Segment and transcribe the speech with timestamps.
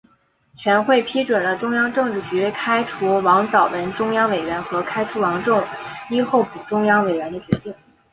[0.57, 5.63] 全会批准了中央政治局开除王藻文中央委员和开除王仲
[6.09, 7.71] 一候补中央委员的决定。